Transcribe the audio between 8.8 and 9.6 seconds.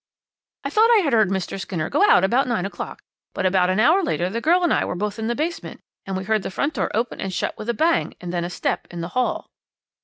in the hall.